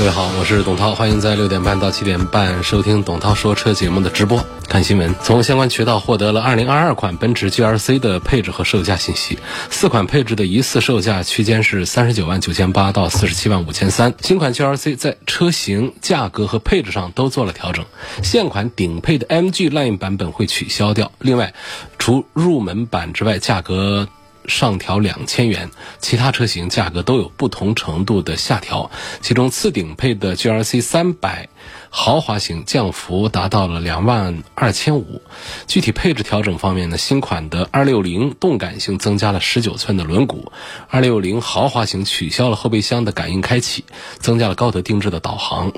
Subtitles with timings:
[0.00, 4.42] 各位好，我是董涛，欢迎在六点半到七点半收听董涛说车节目的直播。
[4.66, 9.38] 看新闻，从相关渠道获得了二零二二款奔驰 GLC 的配置和售价信息。
[9.68, 14.14] 四款配置的疑似售价区间是三十九万九千八到四十七万五千三。
[14.22, 17.84] 新款 GLC 在车型、价格和配置上都做了调整。
[18.22, 21.52] 现款顶配的 MG Line 版本会取消掉，另外
[21.98, 24.08] 除入门版之外，价格。
[24.46, 28.90] 上调两千元，其他车型价格都有不同程度的下调。
[29.20, 31.48] 其中次顶配的 G R C 三百
[31.90, 35.20] 豪华型降幅达到了两万二千五。
[35.66, 40.46] 具体配置调整方面呢，新款的二六零动感型增加了十九寸的轮毂，
[40.88, 43.84] 二六零豪华型取消了后备箱的感应开启，
[44.18, 45.72] 增加了高德定制的导航。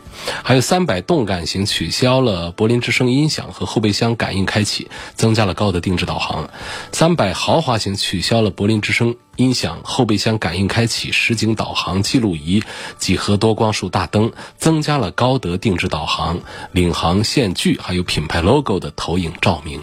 [0.45, 6.49] 还有三百动感型取消了柏林之声音响和后备箱感应开启，增加了高德定制导航。
[6.93, 8.53] 三百豪华型取消了。
[8.53, 12.63] 柏林之声音响、后备箱感应开启、实景导航、记录仪、
[12.99, 16.41] 几何多光束大灯，增加了高德定制导航、
[16.73, 19.81] 领航线距，还有品牌 logo 的投影照明。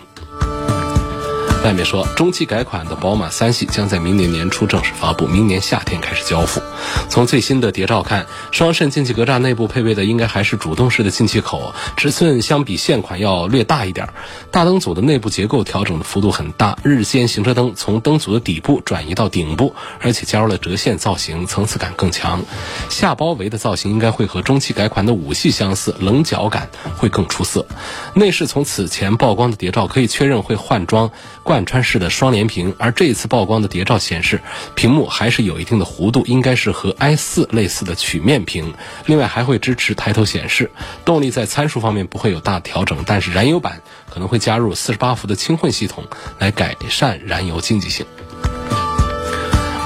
[1.63, 6.61] 外媒说，中期改款的宝马三系将在明年年初正式发布，明年夏天开始交付。
[7.09, 14.07] 从最新的谍照看，双肾进气格栅内部配备的应该还是主动式的进气口，尺寸相比现款要略大一点。
[14.51, 22.41] 大灯组的内部结构调整的幅度很大，日间行车灯从灯组的底部转移到顶部，而且加入了折线造型，层次感更强。
[22.89, 27.67] 下包围的造型应该会和中期改款的五系相似，棱角感会更出色。
[28.13, 31.11] 内饰从此前曝光的谍照可以确认会换装。
[31.49, 34.39] 贯穿式的双联屏，而这一次曝光的谍照显示，
[34.75, 38.75] 屏幕还是有一定的弧度，应该是和 i 四类似的曲面屏。
[39.07, 40.69] 另外还会支持抬头显示。
[41.05, 43.81] 动力在参数方面不会有大调整，但是燃油版
[44.13, 46.03] 可能会加入四十八伏的轻混系统，
[46.37, 48.05] 来改善燃油经济性。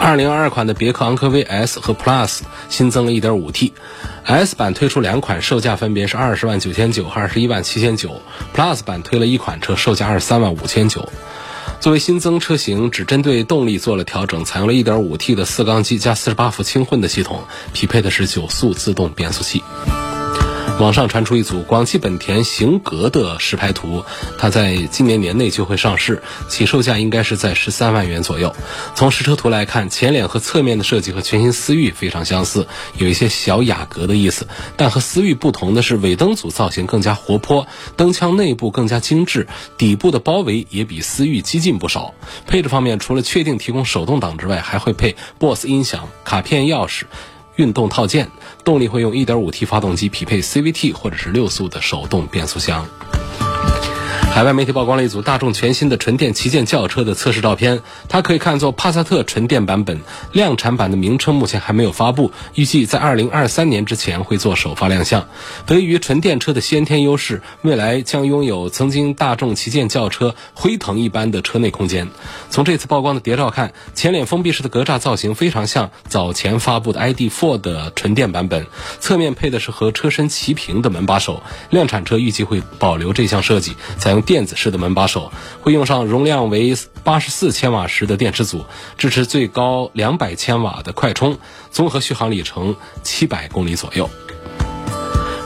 [0.02, 8.22] 二零二二款的别克昂科威 S 和 Plus 新增了一点五 T，S 版推出两款，售价分别是二十万九千九和二十一万七千九
[8.54, 11.08] ，Plus 版推了一款车，售价二十三万五千九。
[11.84, 19.62] 作为新增车型，只针对动力做了调整，采用了一点五 T 的四缸机加四十八伏轻混的系统，匹配的是九速自动变速器。
[20.80, 24.04] 网上传出一组广汽本田型格的实拍图，
[24.38, 28.54] 它在今年年内就会上市，起售价应该是在十三万元左右。
[28.96, 32.68] 从实车图来看，前脸和侧面的设计和全新思域非常相似，
[32.98, 34.48] 有一些小雅阁的意思。
[34.76, 39.48] 但和思域不同的是，尾灯组造型更加活泼，灯腔内部更加精致，
[39.78, 42.14] 底部的包围也比思域激进不少。
[42.48, 47.04] 配置方面，除了确定提供手动挡之外，还会配 BOSS 音响、卡片钥匙。
[47.56, 48.30] 运动套件，
[48.64, 52.88] 动力会用 1.5T 发动机，匹配 CVT 或者是六速的手动变速箱。
[54.34, 60.02] 海外媒体曝光了一组大众全新的纯电旗舰轿车的测试照片，它可以看作帕萨特纯电版本。
[60.32, 65.28] 量产版的名称目前还没有发布，预计在2023年之前会做首发亮相。
[65.68, 72.08] 得益于纯电车的先天优势，未来将拥有曾经大众旗舰轿车辉腾一般的车内空间。
[72.50, 78.66] 从这次曝光的谍照看，前脸封闭式的格栅造型非常像早前发布的 ID.4 的纯电版本，
[79.00, 81.44] 侧面配的是和车身齐平的门把手。
[81.70, 84.23] 量产车预计会保留这项设计，采用。
[84.26, 88.66] 电子式的门把手会用上容量为八十四千瓦时的电池组，
[88.98, 91.38] 支持最高两百千瓦的快充，
[91.70, 94.10] 综合续航里程七百公里左右。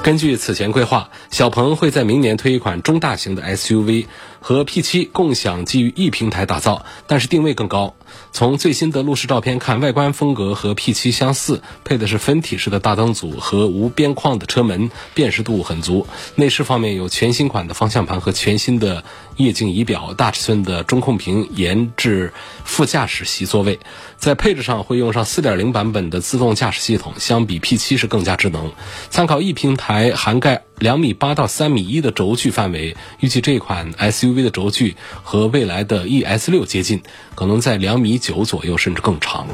[0.04, 4.06] 根据此前规划，小鹏会在明年推一款中大型的 SUV，
[4.40, 7.97] 和 P7 共享基于 E 平台打造，但是定位更高。
[8.32, 16.06] 从最新的路试照片看，外观风格和 P7 相似，配的是分体式的大灯组和无边框的车门，辨识度很足。
[16.36, 19.04] 内饰方面有全新款的方向盘和全新的
[19.38, 22.32] 液晶仪表，大尺寸的中控屏延至
[22.64, 23.80] 副驾驶席座位。
[24.18, 28.72] 在配置上会用上4.0版本的自动驾驶系统，相比 P7 是更加智能。
[29.10, 37.04] 参考 E 平台，涵盖两米八到三米一的轴距范围，预计这款 SUV 的轴距和未来的 ES6 接近，
[37.36, 39.48] 可能在两米九左右，甚至更长。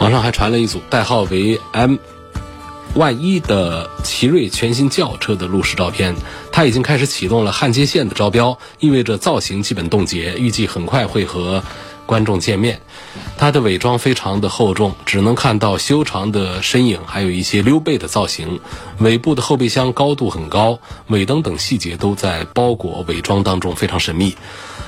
[0.00, 1.96] 网上还传了一组代号为 M
[2.94, 6.14] 万一的奇瑞全新轿车的路试照片，
[6.50, 11.62] 它已经开始启动了焊接线的招标，意味着造型基本冻结，预计很快会和。
[12.06, 12.80] 观众见面。
[13.36, 18.60] 它的伪装非常的厚重，只能看到修长的身影，还有一些溜背的造型。
[19.00, 24.36] 尾部的后备箱高度很高，尾灯等细节都在包裹伪装当中，非常神秘。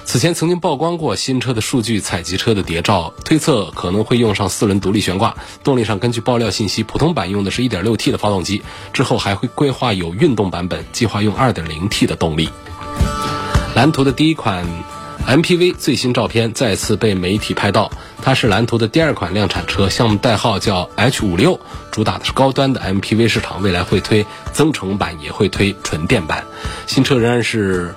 [0.04, 5.36] 此前曾经曝光过新车的数据采集车的谍照，推测可能会用上四轮独立悬挂。
[5.62, 8.62] 动力上根据爆料信息，普通版用的是一点六 T 的发动机，
[8.94, 12.48] 之后还会规划有运动版本，计划用二点零 T 的动力。
[13.74, 14.66] 蓝图的第一款
[15.26, 17.90] MPV 最新照片再次被媒体拍到，
[18.22, 21.60] 它是蓝图的第二款量产车，项目代号叫 H 五六，
[21.90, 26.44] 主打的是高端的 MPV 市场，未来会推增程版，也会推纯电版。
[26.86, 27.94] 新车仍然是。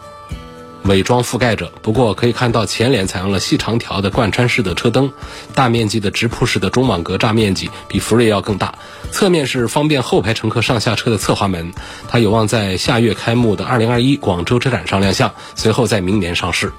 [0.85, 5.13] 伪装覆盖着，不过可以看到前脸采用了细长条的贯穿式的车灯，
[5.53, 8.73] 大面积的直瀑式的中网格栅面积比福瑞要更大。
[9.11, 11.71] 侧面是方便后排乘客上下车的侧滑门，
[12.07, 16.73] 它有望在下月开幕的2021广州车展上亮相，随后在明年上市。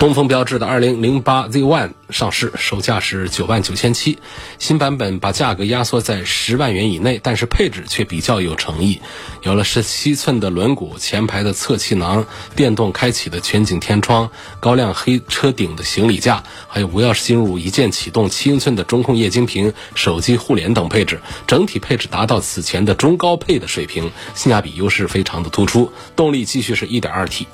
[0.00, 4.18] 东风标致的 2008Z1 上市，售价是九万九千七，
[4.58, 9.02] 新版本把价格压缩在十万元以内，但是配置却比较有诚意，
[9.42, 12.24] 有了十七寸的轮毂、前排的侧气囊、
[12.56, 27.46] 电动开启的全景天窗、高亮黑车顶的行李架，还有无钥匙进入、一键启动、七英寸的中控液晶屏、手机互联等配置，整体配置达到此前的中高配的水平，性价比优势非常的突出，动力继续是一点二 T。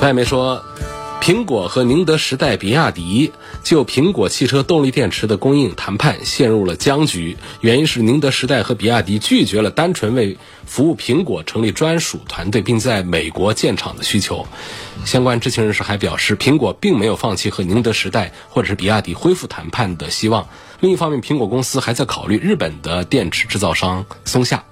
[0.00, 0.64] 外媒说
[1.20, 3.32] 苹果和宁德时代比亚迪
[3.62, 14.46] 就苹果汽车动力电池的供应谈判陷入了僵局原因是宁德时代和比亚迪拒绝了单纯为服务苹果成立专属团队并在美国建厂的需求。
[15.04, 20.48] 相关知情人士还表示苹果并没有放弃和宁德时代或者是比亚迪恢复谈判的希望。
[20.80, 24.64] 另一方面苹果公司还在考虑日本的电池制造商松下。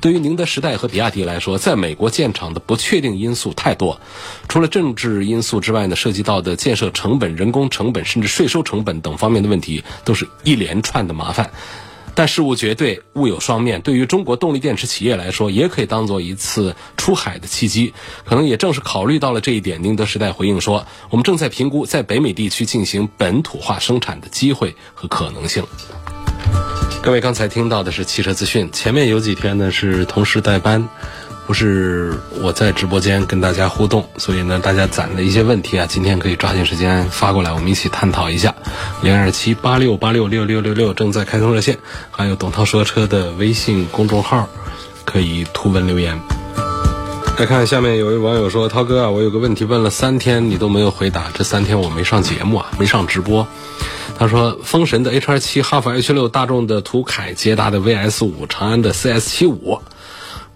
[0.00, 4.00] 对于宁德时代和比亚迪来说，在美国建厂的不确定因素太多，
[4.48, 11.50] 除了政治因素之外呢，涉及到的建设成本、人工成本，甚至税收成本等方面的问题，都是一连串的麻烦。
[12.14, 17.94] 但事物绝对物有双面，对于中国动力电池企业来说，也可以当做一次出海的契机。
[18.26, 25.64] 可能也正是考虑到了这一点，宁德时代回应说：“我们正在评估在北美地区进行本土化生产的机会和可能性。”
[27.02, 30.88] 各位刚才听到的是汽车资讯，前面有几天呢是同时代班，
[31.48, 38.54] 不是我在直播间跟大家互动，所以呢大家攒的一些问题啊，今天可以抓紧时间发过来，我们一起探讨一下。
[39.02, 41.76] 零二七八六八六六六六六正在开通热线，
[42.12, 44.48] 还有董涛说车的微信公众号，
[45.04, 46.16] 可以图文留言。
[47.36, 53.44] 来看下面有位网友说：“涛哥啊，我有个问题问了三天你都没有回答，这三天我没上节目啊，没上直播。”
[54.22, 59.80] 他说：“风神的 H 二七、哈弗 H 六、大众的途凯、捷达的 VS 五、长安的 CS 七五，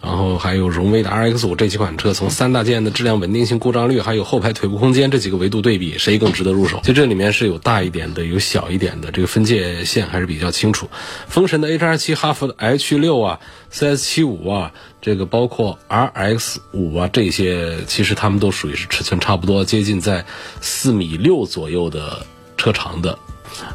[0.01, 6.79] 然后还有荣威的 RX 五这几款车，从三大件的质量稳定性、故障率，还有后排腿部空间这几个维度对比，谁更值得入手？
[6.85, 10.89] 就这里面是有大一点的，有小一点的，这个分界线还是比较清楚。
[11.27, 13.41] 风神的 H 二七、哈弗的 H 六啊、
[13.73, 14.71] CS 七五啊，
[15.03, 20.25] 这个包括 RX 五啊，这些其实它们都属于是尺寸差不多，接近在
[20.61, 22.25] 四米六左右的
[22.57, 23.19] 车长的。”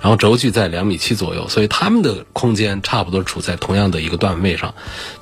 [0.01, 4.73] 然后轴距在两米七左右，所以它们的空间差不多处在同样的一个段位上。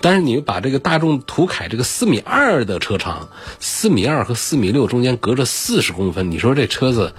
[0.01, 3.30] 但是你把这个大众途凯这个四米二的车长，
[3.60, 7.13] 四米二和四米六中间隔着四十公分，你说这车子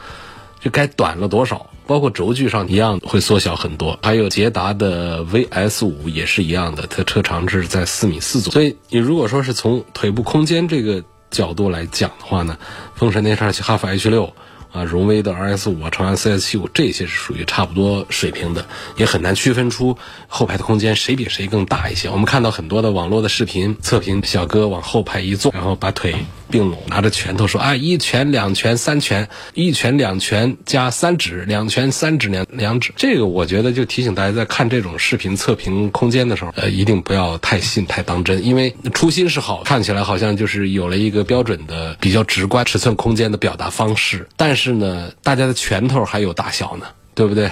[0.61, 1.67] 就该短了多少？
[1.87, 3.99] 包括轴距上一样会缩小很多。
[4.03, 8.55] 还有捷达的 VS 五也是一样的，它车长是在四米四左右。
[8.55, 11.03] 所以你如果说是从腿部空间这个
[11.33, 12.57] 角度来讲的话呢，
[12.95, 14.33] 风神那上去哈弗 H 六。
[14.73, 19.99] 啊，荣威的 RS 五啊，长安 CS 七五这些是属于差不多水平的，也很难区分出
[20.29, 22.09] 后排的空间谁比谁更大一些。
[22.09, 26.15] 我们看到很多的网络的视频，测评小哥往后排一坐，然后把腿
[26.51, 32.93] 并拢，拿着拳头说啊，一拳两拳三拳，一拳两拳加三指，两拳三指两两指。
[32.97, 44.51] 这个我觉得就提醒大家，在看这种视频测评空间的时候，呃，一定不要太信太当真，因为初心是好，看起来好像就是有了一个标准的、比较直观尺寸空间的表达方式，但。
[44.61, 47.51] 是呢，大家的拳头还有大小呢，对不对？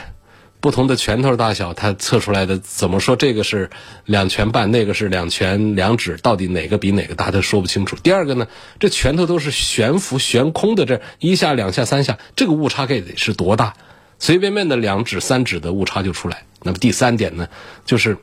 [0.60, 3.14] 不同的拳头大小，它测出来的怎么说？
[3.14, 3.70] 这个是
[4.04, 7.96] 两拳半，那个是两拳两指，到底哪个比哪个大，他说不清楚。
[8.02, 8.48] 第二个呢，
[8.80, 13.74] 这拳头都是悬浮悬空的，这一下两下三下，这个误差该得是多大？
[14.18, 16.44] 随便便的两指三指的误差就出来。
[16.62, 17.48] 那么第三点呢，
[17.84, 18.18] 就是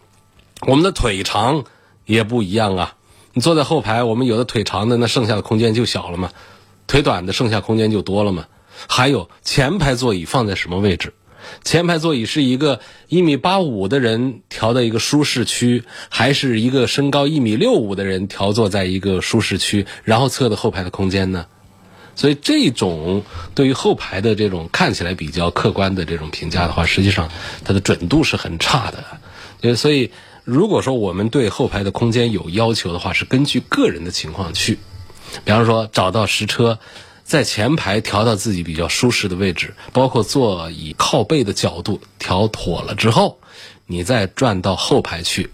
[0.68, 1.64] 我们的腿长
[2.06, 2.96] 也不一样啊。
[3.32, 6.30] 你坐在后排，我们有的腿长的，那剩下的空间就小了嘛；
[6.86, 8.46] 腿短的，剩下空间就多了嘛。
[8.90, 11.14] 还有前排座椅放在什么位置？
[11.64, 21.46] 前排座椅是一个一米八五的人调的一个舒适区，还是一个身高一米六五的人调坐在一个舒适区，然后测的后排的空间呢？
[22.16, 23.24] 所以这种
[23.56, 27.30] 对于后排的这种看起来比较客观的这种评价的话，实际上
[27.64, 28.92] 它的准度是很差
[29.62, 29.76] 的。
[29.76, 30.12] 所以
[30.44, 34.78] 如果说我们对后排的空间有要求的话，是根据个人的情况去。
[35.44, 36.80] 比方说，找到实车，
[37.26, 43.40] 在前排调到自己比较舒适的位置，包括座椅靠背的角度调妥了之后，
[43.88, 45.50] 你再转到后排去。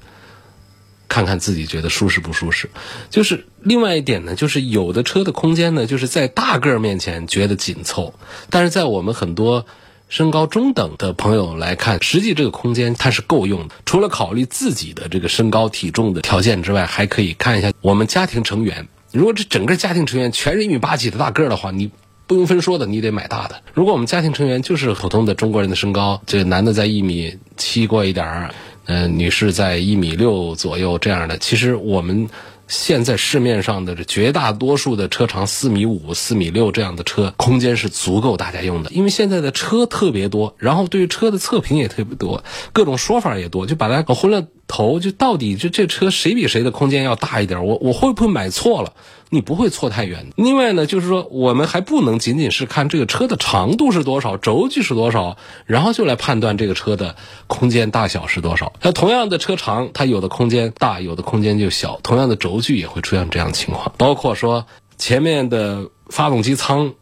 [1.07, 2.69] 看看自己觉得舒适不舒适，
[3.09, 8.13] 就是另外一点呢，就是有的车的空间呢，就是在大个儿面前觉得紧凑，
[8.49, 9.65] 但是在我们很多
[10.07, 13.75] 身高中等的朋友来看，实际这个空间它是够用的。
[13.85, 18.87] 除了考虑自己的这个身高体重的条件之外，还可以看一下我们家庭成员。
[19.11, 21.91] 如果这整个家庭成员全是一米八几的大个儿的话，你
[22.27, 23.61] 不用分说的，你得买大的。
[23.73, 28.55] 如果我们家庭成员就是普通的中国人的身高，这男的在一米七过一点儿。
[28.85, 32.27] 嗯，女士在一米六左右这样的，其实我们
[32.71, 38.89] 现在市面上的这绝大多数的车长四米五、四米六这样的车，空间是足够大家用的。
[38.91, 45.01] 因为现在的车特别多，然后对于车的测评也特别多，各种说法也多，就把它搞昏了头。
[45.01, 47.65] 就到底这这车谁比谁的空间要大一点？
[47.65, 48.93] 我我会不会买错了？
[49.33, 50.27] 你不会错太远。
[50.35, 57.15] 另外呢，就是说我们还不能仅仅是看这个车的长度是多少，轴距是多少，然后就来判断这个车的
[57.47, 58.73] 空间大小是多少。
[58.81, 61.97] 那同样的车长，它有的空间大，有的空间就小。
[62.03, 63.93] 同样的轴距也会出现这样的情况。
[63.97, 66.93] 包括说前面的发动机舱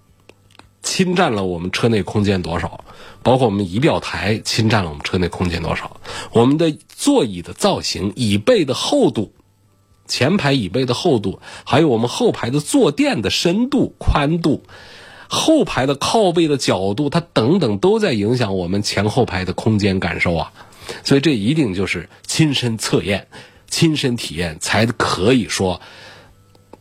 [0.84, 2.86] 侵占了我们车内空间多少，
[3.24, 6.00] 包括我们仪表台侵占了我们车内空间多少，
[6.32, 9.34] 我们的座椅的造型、椅背的厚度。
[10.10, 14.64] 前排椅背的厚度，还有我们后排的坐垫的深度、宽度，
[15.30, 20.52] 后排的靠背的角度，它等等都在影响我们前后排的空间感受啊。
[21.04, 23.28] 所以这一定就是亲身测验、
[23.70, 25.80] 亲身体验才可以说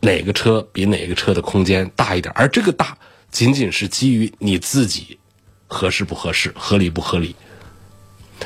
[0.00, 2.32] 哪个车比哪个车的空间大一点。
[2.34, 2.96] 而这个大，
[3.30, 5.18] 仅仅是基于你自己
[5.66, 7.36] 合适不合适、合理不合理。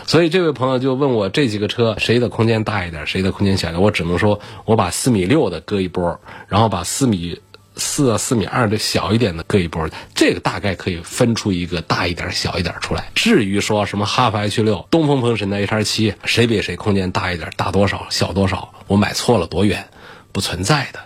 [0.06, 3.82] 所以这位朋友就问我这几个车谁的空间大一点，谁的空间小一点？
[3.82, 7.40] 我只能说，我把四米六的搁一波，然后把四米
[7.76, 13.10] 四啊、四米二的小一点的搁一波，这个大概可以分出一个大一点、小一点出来。
[13.14, 19.88] 至于说什么哈弗 H 六、东风风神的 H 七，谁比谁空间大一点、大多少、小多少，我买错了多远，
[20.32, 21.00] 不存在的。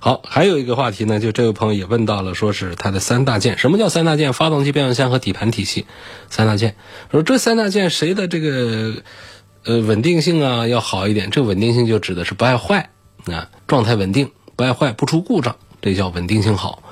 [0.00, 3.58] 好，还有一个话题呢，就这位朋友也问到了，说是它的三大件。
[3.58, 4.32] 什么叫三大件？
[4.32, 5.86] 发动机、变速箱和底盘体系，
[6.30, 6.76] 三大件。
[7.10, 9.02] 说这三大件谁的这个
[9.64, 11.30] 呃稳定性啊要好一点？
[11.30, 12.90] 这稳定性就指的是不爱坏
[13.26, 16.82] 啊，状态稳定，不爱坏，不出故障，这叫稳定性好。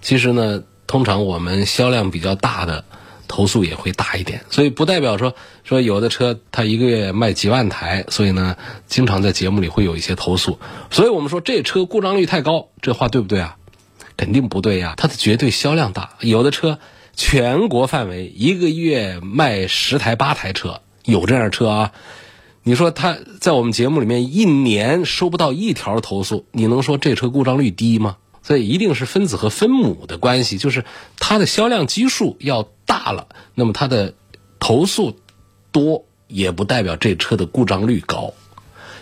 [0.00, 2.84] 其实呢，通常我们销量比较大的。
[3.34, 10.60] 投诉也会大一点，所以不代表说说有的车它一个月卖几万台，所以呢，经常在节目里会有一些投诉。
[10.92, 13.56] 所以我们说这车故障率太高，这话对不对啊？
[14.16, 16.10] 肯定不对呀，它的绝对销量大。
[16.20, 16.78] 有的车
[17.16, 21.92] 全国范围一个月卖十台八台车，有这样车啊。
[22.62, 28.16] 你说他在我们节目里面一年收不到一条投诉，你能说这车故障率低吗？
[28.44, 30.84] 所以一定是分子和分母的关系，就是
[31.18, 34.12] 它的销量基数要大了，那么它的
[34.60, 35.18] 投诉
[35.72, 38.34] 多也不代表这车的故障率高；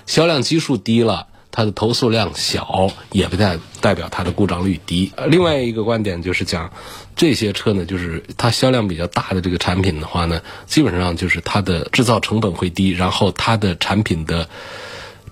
[0.06, 5.12] 销量基数低了，它的投诉量小也不代代表它的故障率低。
[5.26, 6.72] 另外一个观点就是讲，
[7.16, 14.48] 这些车呢，就是它销量比较大的这个产品的话呢，基本上就是它的制造成本会低，然后它的产品的。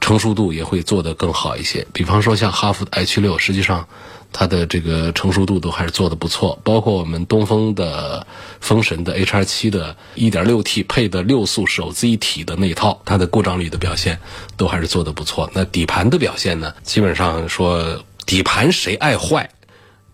[0.00, 3.87] 成熟度也会做得更好一些，比方说像哈弗 H 六，实际上
[4.33, 6.59] 它的这个成熟度都还是做得不错。
[6.64, 8.26] 包括我们东风的
[8.61, 14.19] 风神的 H R 七的 1.6T 配的六速手自一体的那一套，它的故障率的表现
[14.57, 15.50] 都还是做得不错。
[15.52, 16.75] 那底盘的表现呢？
[16.83, 19.50] 基本上说底盘谁爱坏，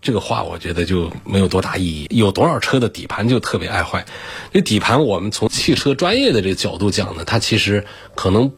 [0.01, 2.07] 这个话我觉得就没有多大意义。
[2.11, 4.05] 有多少车的底盘就特别爱坏？
[4.51, 8.51] 这底盘我们从汽车专业的这个角度讲呢，它其实可能。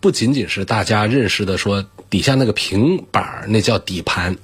[0.00, 4.36] 不仅仅是大家认识的说底下那个平板儿那叫底盘，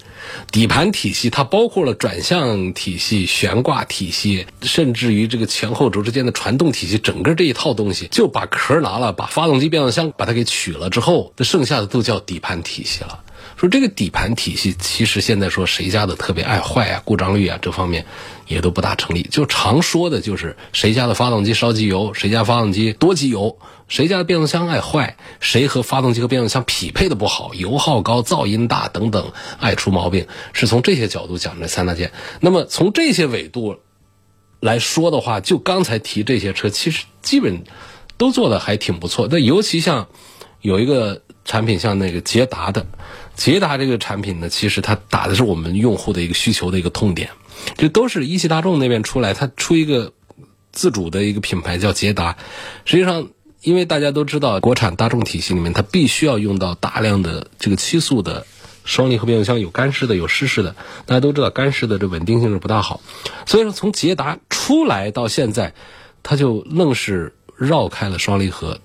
[0.53, 13.21] 底盘体系它包括了转向体系、悬挂体系，甚至于这个前后轴之间的传动体系，整个这一套东西就把壳拿了，把发动机、变速箱把它给取了之后，那剩下的都叫底盘体系了。
[13.57, 18.05] 说这个底盘体系，其实现在说谁家的特别爱坏啊，故障率啊这方面
[18.47, 19.23] 也都不大成立。
[19.23, 23.59] 就常说的就是谁家的发动机烧机油，谁家发动机多机油，
[23.89, 32.13] 谁家的变速箱爱坏，谁和发动机和变速箱匹配的不好，油耗高、噪音大等等爱出毛病，是从这些角度讲这三大件。
[32.41, 33.79] 那么从这些纬度
[34.61, 37.65] 来说的话，就刚才提这些车，其实基本
[38.19, 39.29] 都做的还挺不错。
[39.31, 40.09] 那尤其像
[40.61, 42.87] 有一个产品，像那个捷达的。
[43.37, 47.31] 捷达这个产品呢，其实它打的是我们用户的一个需求的一个痛点，
[47.77, 50.13] 这都是一汽大众那边出来，它出一个
[50.73, 52.37] 自主的一个品牌叫捷达。
[52.87, 53.29] 实际上，
[53.63, 58.47] 因为大家都知道，国产大众体系里面它必须要用到大量的这个七速的
[58.85, 60.75] 双离合变速箱，有干式的，有湿式的。
[61.05, 63.01] 大家都知道，干式的这稳定性是不大好，
[63.45, 65.75] 所以说从捷达出来到现在，
[66.23, 68.81] 它就愣是绕开了双离合。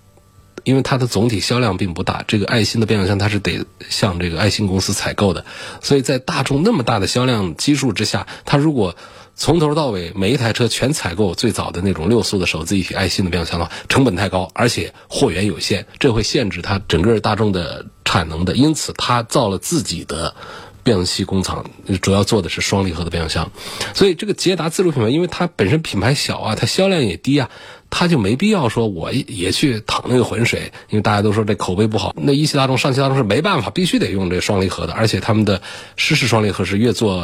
[0.64, 5.46] 因为它的总体销量并不大，这个爱信的变速箱它是得向这个爱信公司采购的，
[5.82, 8.96] 所以在大众那么大的销量基数之下，它如果
[9.36, 20.36] 从头到尾每一台车全采购最早的那种六速的手自一体爱信的变速箱的话，成本太高，而且货源有限，这会限制它整个大众的产能的，因此它造了自己的。
[20.84, 21.70] 变速器工厂
[22.02, 23.52] 主要做的是双离合的变速箱，
[23.94, 27.52] 所以这个捷达自主品牌，因为它本身品牌小啊，它销量也低啊，
[27.92, 32.16] 他就没必要说我也去淌那个浑水，因为大家都说这口碑不好。
[32.18, 35.62] 那一汽大众、上汽大众是没办法，必须得用这双离合的，而且他们的
[35.96, 37.24] 湿式双离合是越做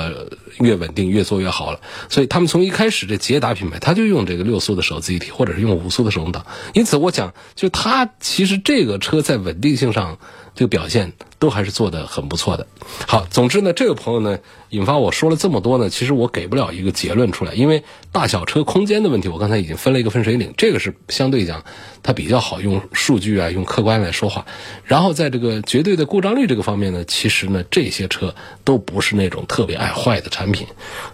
[0.60, 1.80] 越稳定，越做越好了。
[2.10, 6.46] 所以他们从一开始这捷达品牌，他就用这个六速的手自一体，或者是用五速的手动挡。
[6.74, 10.20] 因此，我讲就他其实这个车在稳定性上。
[10.58, 12.66] 这个表现都还是做的很不错的。
[13.08, 14.40] 好，总之呢，这个朋友呢
[14.72, 21.64] 引发我说了这么多呢，其实我给不了一个结论出来，因为大小车空间的问题，我刚才已经分了一个分水岭，这个是相对讲
[22.02, 24.44] 它比较好用数据啊，用客观来说话。
[24.84, 28.34] 然后在这个绝对的故障率这个方面呢，其实呢这些车
[28.64, 30.66] 都不是那种特别爱坏的产品，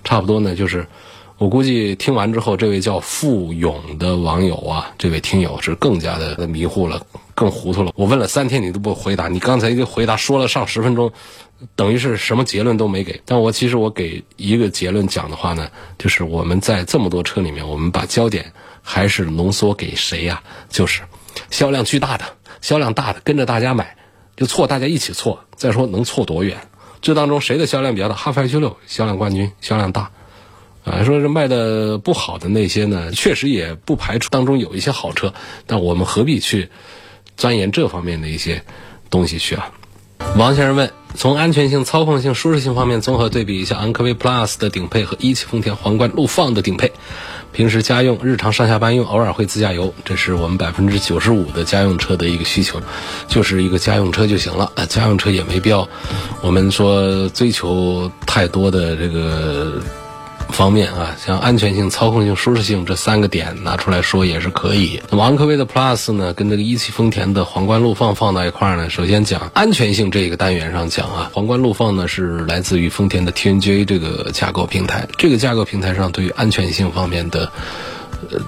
[0.06, 0.88] 差不多呢就是。
[1.40, 7.92] 我估计听完之后，这位叫付勇的网友啊，这位听友是更加的迷糊了，更糊涂了。
[7.96, 11.12] 我问了三天，你都不回答，你刚才一回答说了上十分钟，
[11.76, 13.22] 等于是什么结论都没给。
[13.26, 20.44] 但我其实我给一个结论讲的话呢，就是我们在这么多车里面，我们把焦点还是浓缩给谁呀？
[20.70, 21.02] 就是
[21.50, 22.26] 销量巨大的、
[22.62, 23.98] 销量大的，跟着大家买
[24.36, 25.46] 就错，大家一起错。
[25.56, 26.68] 再说能错多远？
[27.02, 28.16] 这当中谁的销量比较大？
[28.16, 30.12] 哈弗 H 六销量冠军，销量大。
[30.84, 35.34] 啊，说是卖的不好的那些呢，确实也不排除当中有一些好车，
[35.66, 36.70] 但我们何必去
[37.38, 38.64] 钻研这方面的一些
[39.10, 39.72] 东西去啊？
[40.38, 46.92] 王先生问：从安全性、操控性、舒适性方面综合对比一下昂科威 Plus 的顶配和一汽丰田皇冠陆放的顶配，
[47.52, 52.82] 平时家用、日常上下班用，偶尔会自驾游，这是我们百分之九十五的家用车的一个需求，
[53.28, 54.72] 就是一个家用车就行了。
[54.88, 55.88] 家用车也没必要，
[56.42, 59.82] 我们说追求太多的这个。
[60.54, 65.02] 方面啊，像安全性、操控性、舒适性这三个点拿出来说也是可以。
[65.10, 77.52] 那么昂科威的 Plus 呢，跟这个一汽丰田的皇冠陆放放到一块儿呢，首先讲安全性这个单元上讲啊， 皇冠陆放呢是来自于丰田的 TNGA 这个架构平台，这个架构平台上对于安全性方面的
[78.32, 78.40] 呃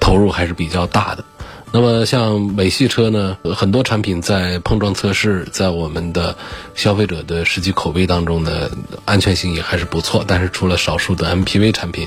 [0.00, 1.24] 投入还是比较大的。
[1.74, 6.36] 那么像美系车呢，很多产品在碰撞测试，在我们的
[6.74, 8.70] 消费者的实际口碑当中呢，
[9.06, 10.22] 安全性也还是不错。
[10.28, 12.06] 但是除了少数的 MPV 产品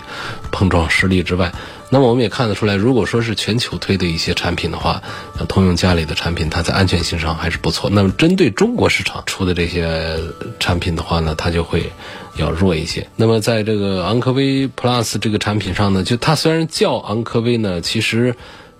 [0.52, 1.52] 碰撞失利之外，
[1.90, 5.02] 那么我们也看得出来，如果说是全球推的一些产品的话，
[5.36, 7.90] 像通用家里的产品，它在安全性上还是不错。
[7.90, 10.20] 那么针对中国市场出的这些
[10.60, 11.92] 产品的话呢，它就会
[12.38, 13.08] 要弱一些。
[13.16, 18.36] 那么在这个昂科威 Plus 这个产品上呢，就它虽然叫昂科威呢，其实。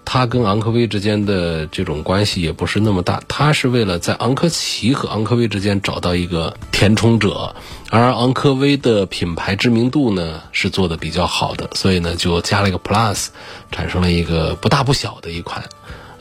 [0.06, 7.56] 它跟昂科威之间的这种关系也不是那么大，它是为了在昂科旗和昂科威之间找到一个填充者，
[7.90, 13.28] 而昂科威的品牌知名度呢是做的比较好的，所以呢就加了一个 Plus，
[13.72, 15.66] 产生了一个不大不小的一款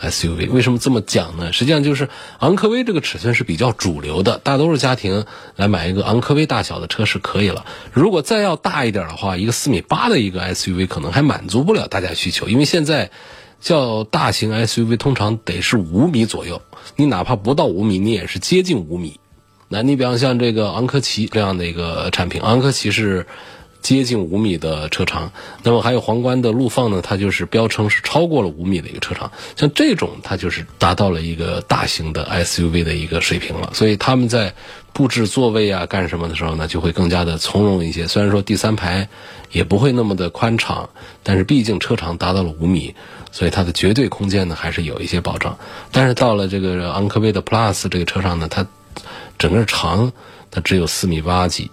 [0.00, 0.50] SUV。
[0.50, 1.52] 为什么这么讲呢？
[1.52, 7.66] 实际上就是昂科威这个尺寸是比较主流的，大多数家庭来买一个昂科威大小的车是可以了。
[7.92, 13.10] 如果再要大一点的话，一个四米八的一个 SUV 可能还满足不了大家需求，因为现在。
[13.64, 16.60] 较大型 SUV 通常得是五米左右，
[16.96, 19.18] 你哪怕不到五米，你也是接近五米。
[19.68, 23.26] 那你比方像这个昂科旗这样的一个产品，昂科旗是
[23.84, 25.30] 接近五米的车长，
[25.62, 29.30] 那么还有皇冠的陆放呢，它就是标称是超过了五米的一个车长。
[29.56, 33.70] 像这种，它就是达到了一个大型的 SUV 的一个水平了。
[33.74, 34.54] 所以他们在
[34.94, 38.08] 布置座位啊、干什么的时候呢，就会更加的从容一些。
[38.08, 39.06] 虽然说第三排
[39.52, 40.88] 也不会那么的宽敞，
[41.22, 42.94] 但是毕竟车长达到了五米。
[43.30, 45.58] 所以它的绝对空间呢还是有一些保障，
[45.90, 48.64] 但是到了这个昂科威的 Plus 这个车上呢，它
[49.36, 50.12] 整个长
[50.52, 51.68] 它只有四米八几，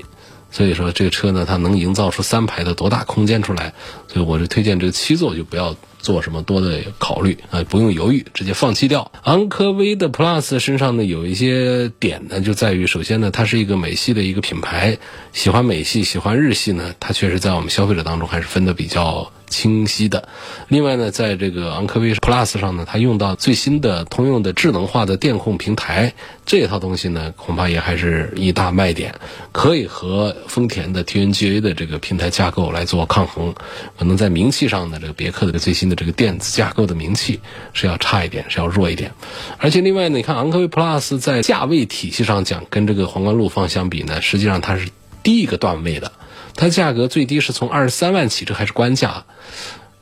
[0.51, 3.73] 所以说这个车呢它能营造出三排的多大空间出来，
[4.07, 9.11] 所以我是推荐这个七座就不要做什么多的考虑啊，不用犹豫，直接放弃掉。
[9.23, 14.97] 昂科威的 Plus 身上呢有一些点呢，就在于首先呢，它是一个美系的一个品牌，
[15.31, 19.31] 喜欢美系、喜欢日系呢，它确实在我们消费者当中还是分的比较。
[19.51, 20.27] 清晰的，
[20.69, 26.11] 另外呢，在这个昂科威 Plus 上呢，它用到最新的通用的智能化的电控平台，
[26.45, 29.13] 这一套东西呢，恐怕也还是一大卖点，
[29.51, 33.53] 可以和丰田的 TNGA 的这个平台架构来做抗衡。
[33.99, 37.39] 可能在名气上呢，这个别克的最新的这个电子架构的名气
[37.73, 39.11] 是要差一点，是要弱一点。
[39.57, 44.87] 而且另外呢，你看昂科威 Plus 在价位体系上讲，跟这个皇冠陆放相比呢，实际上它是
[45.21, 46.09] 低一个段位的。
[46.55, 49.25] 它价格最低是从二十三万起，这还是官价，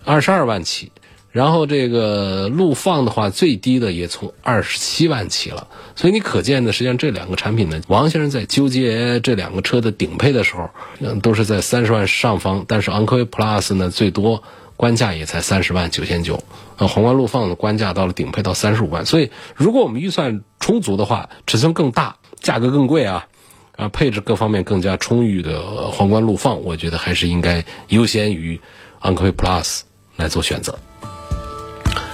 [0.06, 0.92] 二十二万起。
[1.32, 5.68] 然后这个陆放的话，最低的也从二十七万起了。
[5.96, 12.66] 所以你可见的，实际上这两个产品呢，王先生在纠结这两个车的顶配的时候，嗯，都是在三十万上方。
[12.68, 14.42] 但是昂科威 Plus 呢，最多
[14.76, 16.44] 官价也才三十万九千九。
[16.78, 19.06] 呃，皇冠陆放的官价到了顶配到三十五万。
[19.06, 23.28] 所以如果我们预算充足的话，尺寸更大，价格更贵啊。
[23.80, 28.60] 啊，配置各方面更加充裕的皇冠陆放，我觉得还是应该优先于
[29.00, 29.84] 昂科威 Plus
[30.18, 30.78] 来做选择。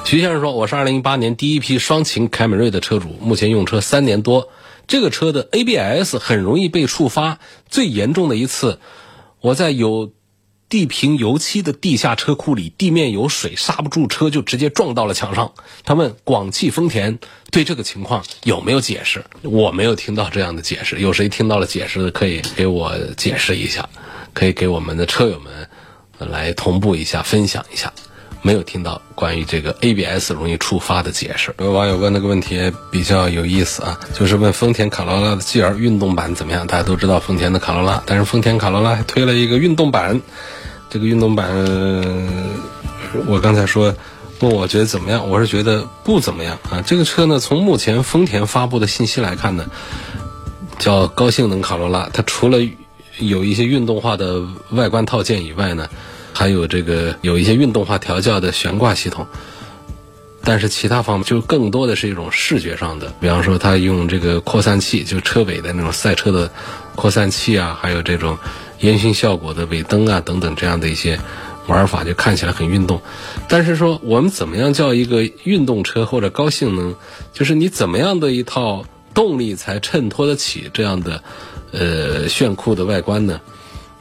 [0.06, 4.50] 徐先生说：“我是2018年第一批双擎凯美瑞的车主，目前用车三年多，
[4.86, 7.40] 这个车的 ABS 很容易被触发。
[7.68, 8.80] 最严重的一次，
[9.42, 10.12] 我在有。”
[10.68, 15.52] 地平油漆的地下车库里，地面有水，刹不住车就直接撞到了墙上。
[15.84, 17.20] 他问广汽丰田
[17.52, 19.24] 对这个情况有没有解释？
[19.44, 21.00] 我没有听到这样的解释。
[21.00, 23.88] 有谁听到了解释的，可以给我解释一下，
[24.34, 25.70] 可以给我们的车友们
[26.18, 27.94] 来同步一下，分享一下。
[28.42, 31.52] 没有听到关于这个 ABS 容易触发的解释。
[31.58, 36.68] 有网友问那个问题比较有意思啊，就是问丰田卡罗拉的 GR 运动版怎么样？
[36.68, 40.22] 大家都知道丰田的卡罗拉，但是丰田卡罗拉还推了一个运动版。
[40.90, 41.50] 这个运动版，
[43.28, 43.94] 我刚才说
[44.40, 45.30] 问我觉得怎么样？
[45.30, 46.82] 我是觉得不怎么样啊。
[46.82, 49.66] 这个车呢，从目前丰田发布的信息来看呢，
[50.80, 52.10] 叫高性能卡罗拉。
[52.14, 52.60] 它除了
[53.20, 55.90] 有一些运动化的外观套件以外呢。
[56.38, 59.26] 还有这个有一些运动化调教的悬挂系统，
[60.44, 66.52] 但是其他方面就更多的是一种视觉上的，比方说它用这个扩散器，就车尾的那种赛车的
[66.94, 68.38] 扩散器啊，还有这种
[68.80, 71.20] 烟熏效果的尾灯啊等等这样的一些
[71.68, 73.02] 玩法，就看起来很运动。
[73.48, 76.96] 但是说我们怎么样叫一个运动车或者高性能，
[77.34, 81.24] 就是你怎么样的一套动力才衬托得起这样的
[81.72, 83.40] 呃炫酷的外观呢？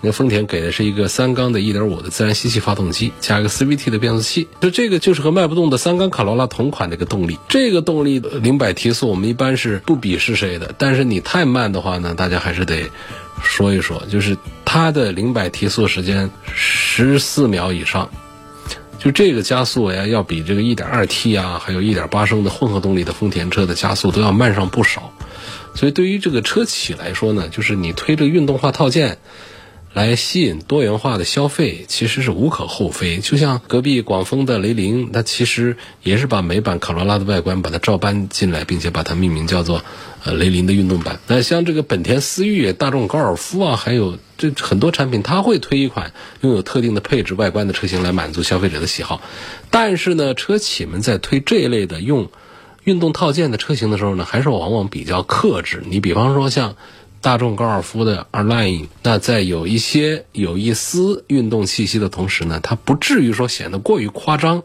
[0.04, 7.38] 那丰田给的是一个三缸的1.5的自然吸气发动机，加一个 CVT 的变速器，就这个就是和卖不动的三缸卡罗拉同款的一个动力。
[7.48, 12.90] 这个动力零百提速，我们一般是不鄙视谁的，但是你太慢的话呢，大家还是得
[13.42, 14.36] 说一说，就是
[14.66, 18.10] 它的零百提速时间十四秒以上，
[18.98, 25.14] 就这个加速呀，要比这个 1.2T 啊，还有一点八升的混合动力的丰田车的加速都要慢上不少。
[25.74, 29.16] 所以对于这个车企来说呢，就是你推着运动化套件。
[29.94, 33.18] 来吸引多元化的消费，其实是无可厚非。
[33.18, 39.85] 就像隔壁广丰的雷凌，它其实也是把美版卡罗拉的外观把它照搬进来，并且把它命名叫做
[40.24, 41.20] 呃雷凌的运动版。
[41.28, 49.22] 那像这个本田思域、大众高尔夫啊，还有这很多产品，它会推一款拥有特定的配置外观的车型来满足消费者的喜好。
[49.70, 52.30] 但是呢，车企们在推这一类的用
[52.83, 55.85] 运动套件的车型的时候呢，还是往往比较克制。
[55.87, 56.74] 你比方说像。
[57.24, 64.62] 大众高尔夫的 R Line，那在有一些有一丝运动气息的同时呢，它不至于说显得过于夸张，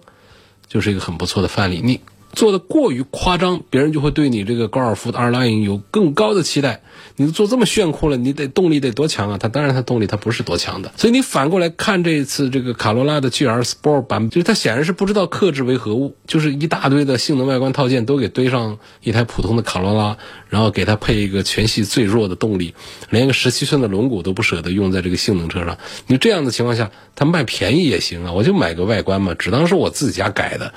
[0.68, 1.80] 就是一个很不错的范例。
[1.82, 2.02] 你。
[2.32, 6.82] 做的过于夸张，别人就会对你这个高尔夫的 R Line 有更高的期待。
[7.16, 9.38] 你做这么炫酷了，你得动力得多强啊？
[9.38, 10.92] 它当然它动力它不是多强的。
[10.96, 22.74] 所以你反过来看这次这个卡罗拉的 GR Sport 版，就是它显然是不知道克制为何物，就是一大堆的性能外观套件都给堆上一台普通的卡罗拉，然后给它配一个全系最弱的动力，
[23.10, 25.78] 连个十七寸的轮毂都不舍得用在这个性能车上。
[26.08, 30.74] 你这样的情况下，它卖便宜也行啊，我就买个外观嘛，只当是我自己家改的。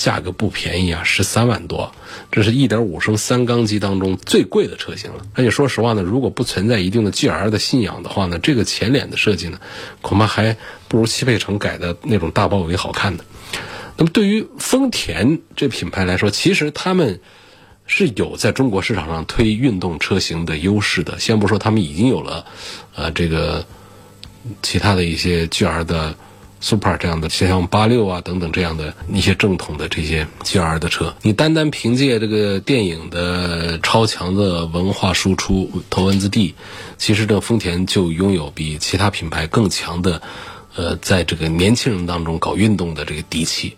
[0.00, 1.92] 价格不便宜啊，十三万多，
[2.32, 5.26] 这是一点五升三缸机当中最贵的车型了。
[5.34, 9.60] 而且说实话呢，如果不存在一定的 GR 的信仰的话呢，这个前脸的设计呢，
[10.00, 10.56] 恐怕还
[10.88, 13.26] 不如汽配城改的那种大包围好看的。
[13.98, 17.20] 那么对于丰田这品牌来说，其实他们
[17.86, 21.20] 是有在中国市场上推运动车型的优势的。
[21.20, 22.46] 先不说他们已经有了，
[22.94, 23.66] 呃，这个
[24.62, 26.14] 其他的一些 GR 的。
[26.60, 36.54] Super 这样的，像像八六啊等等这样的一些正统的这些 GR 的车，你单单凭借这个电影的超强的文化输出头文字 D，
[36.98, 40.20] 其实这丰田就拥有比其他品牌更强的
[40.76, 43.74] 呃，在这个年轻人当中搞运动的这个底气，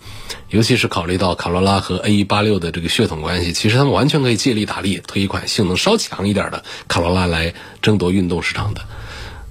[0.50, 8.82] 尤其是考虑到卡罗拉和 A 一八六的这个血统关系，其实他们完全可以借力打力，推一款性能稍强一点的卡罗拉来争夺运动市场的。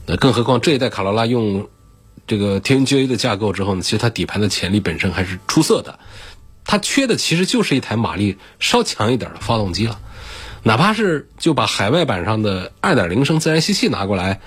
[0.05, 1.67] 那更何况这一代卡罗拉用
[2.27, 5.99] 这个 TNGA 的架构之后呢，其实它底盘的潜力本身还是出色的。
[6.63, 9.99] 它缺的其实就是一台马力稍强一点的发动机了。
[10.63, 14.39] 哪怕是就把海外版上的2.0升自然吸气拿过来，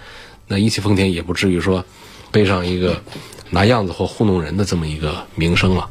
[0.46, 1.84] 那一汽丰田也不至于说
[2.30, 3.02] 背上一个
[3.50, 5.90] 拿样子或糊弄人的这么一个名声了。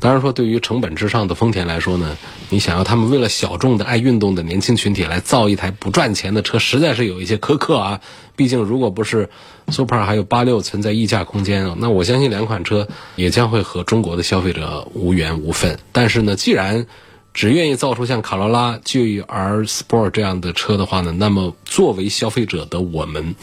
[0.00, 2.16] 当然说，对于成本至上的丰田来说呢，
[2.48, 8.00] 你想要他们为了小众的爱运动的年轻群体来造一台不赚钱的车，实在是有一些苛刻啊。
[8.38, 9.28] 毕竟，如果不是
[9.66, 15.76] Super 还有八六存在溢价空间，那我相信两款车也将会和中国的消费者无缘无分。
[15.90, 16.86] 但是呢，既然
[17.34, 23.34] 只愿意造出像卡罗拉、GR Sport 这样的车的话呢，那么作为消费者的我们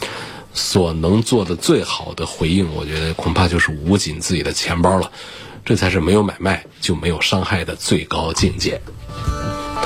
[0.54, 5.12] 所能做的最好的回应，我觉得恐怕就是捂紧自己的钱包了。
[5.66, 8.80] 这才是没有买卖就没有伤害的最高境界。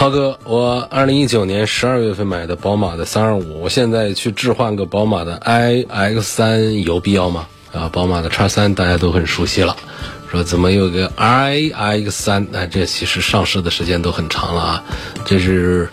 [0.01, 7.47] 涛哥，我二零一九年十二月份买的宝马的三二五，我现在去置换个宝马的 iX 三有必要吗？
[7.71, 9.77] 啊，宝马的叉三大家都很熟悉了，
[10.31, 12.47] 说怎么有个 iX 三？
[12.51, 14.85] 那这其实上市的时间都很长了啊，
[15.27, 15.87] 这是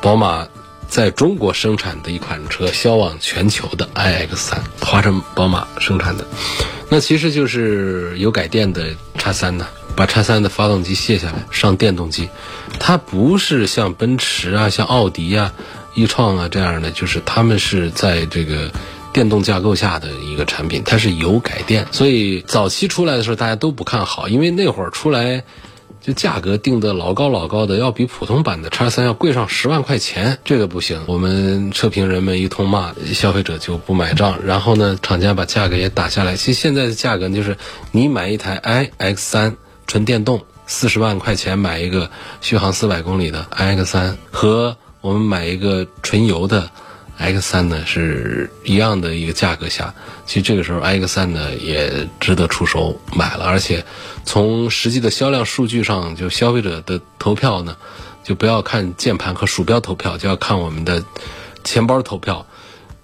[0.00, 0.46] 宝马。
[0.86, 6.24] 在中国生产的一款车，销往全球的 iX 三，华晨宝马生产的，
[6.88, 8.86] 那其实就是有改电的
[9.18, 9.66] 叉三呢，
[9.98, 12.28] 把叉三的发动机卸下来，上电动机，
[12.78, 15.52] 它不是像奔驰啊、像奥迪啊、
[15.96, 18.70] 易创啊这样的，就是他们是在这个
[19.12, 25.42] 电动架构下的一个产品，它是油改电，所以早期出来的时候大家都不看好，因为那会儿出来。
[26.00, 31.02] 就价格定的老高老高的，要比普通版的叉三要贵上十万块钱，这个不行。
[31.06, 34.38] 我们车评人们一通骂，消费者就不买账。
[34.46, 36.36] 然后呢，厂家把价格也打下来。
[36.36, 37.58] 其实现在的价格就是，
[37.90, 38.58] 你买一台
[38.98, 39.56] iX 三
[39.88, 42.08] 纯电动，四十万块钱买一个
[42.40, 46.70] 续航四百公里的 iX 三，和我们买一个纯油的。
[47.20, 49.92] X 三呢是一样的一个价格下，
[50.24, 53.84] 其实这个时候 iX 三呢也值得出手买了，而且
[54.24, 57.76] 从实际的销量数据上，就消费者的投票呢，
[58.22, 61.02] 就不要看键盘和鼠标投票，就要看我们的
[61.64, 62.46] 钱包投票。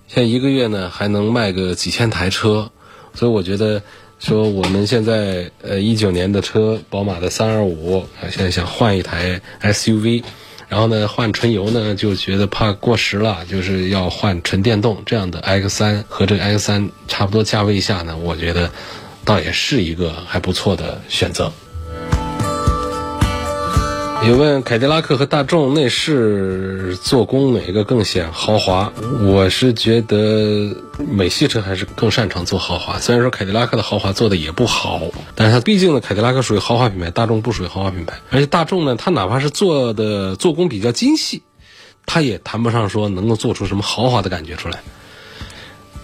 [0.06, 2.70] 现在一个月呢还能卖个几千台车，
[3.14, 3.82] 所以我觉得
[4.18, 10.22] 说我们现在呃一九年的车，宝马的三二五，现在想换一台 SUV。
[10.66, 18.70] 然后呢，换纯油呢就觉得怕过时了，就是要换纯电动这样的 X 三和这个 X 三差不多价位下呢，我觉得
[19.24, 21.52] 倒也是一个还不错的选择。
[24.26, 28.90] 有问凯迪拉克和大众内饰做工哪个更显豪华？
[29.22, 32.98] 我是觉得美系车还是更擅长做豪华。
[32.98, 35.02] 虽然说凯迪拉克的豪华做的也不好，
[35.34, 38.14] 但是它毕竟呢，凯迪拉克属于豪华品牌，大众不属于豪华品牌。
[38.30, 41.42] 而且大众呢，它哪怕是做的做工比较精细，
[42.06, 44.82] 它也谈不上说能够做出什么豪华的感觉出来。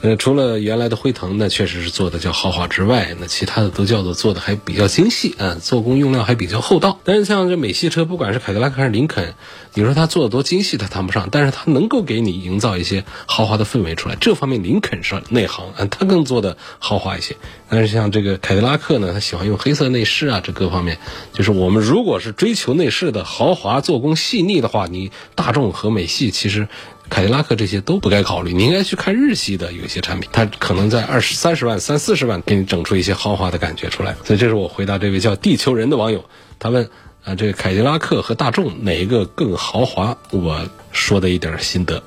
[0.03, 6.99] 呃，除了原来的辉腾呢，确实是做的叫豪华之外，那其他的都叫做做的还比较精细啊，做工用料还比较厚道。
[7.05, 9.35] 但是像这美系车，不管是凯迪拉克还是林肯，
[9.75, 14.17] 你说它做的多精细，它谈不上，但是它能够给你营造一些豪华的氛围出来。
[14.19, 17.37] 这方面林肯是内行，啊，它更做的豪华一些。
[17.69, 20.97] 但是像这个凯迪拉克呢，它喜欢用黑色内饰啊，这各方面，
[21.35, 26.69] 就是我们如果是追求内饰的豪华、做工细腻的话，你大众和美系其实。
[27.11, 34.17] 凯迪拉克这些都不该考虑，你应该去看日系的有一些产品，它可能在二十三十万、三四十万给你整出一些豪华的感觉出来。
[34.25, 36.25] 所以这是我回答这位叫地球人的网友，
[36.59, 36.89] 他问
[37.25, 40.17] 啊，这个凯迪拉克和大众哪一个更豪华？
[40.31, 42.03] 我说的一点心得。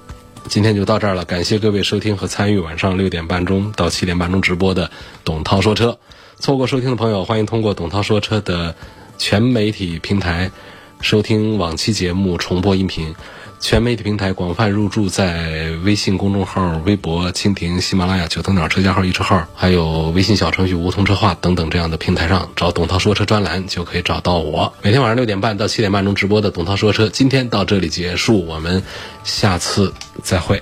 [0.49, 4.89] 今天就到这儿了，感谢各位收听和参与晚上六点半钟到七点半钟直播的
[5.23, 5.97] 董涛说车。
[6.39, 8.75] 错过收听的朋友，欢迎通过董涛说车的
[9.17, 10.51] 全媒体平台
[10.99, 13.15] 收听往期节目重播音频。
[13.63, 24.73] 全媒体平台广泛入驻在微信公众号、微博、蜻蜓、喜马拉雅、九头鸟车架号、一车号，还有微信小程序梧桐车话等等这样的平台上，找董涛说车专栏就可以找到我。
[24.81, 28.83] 每天晚上六点半到七点半钟直播的董涛说车，今天到这里结束，我们
[29.23, 30.61] 下次再会。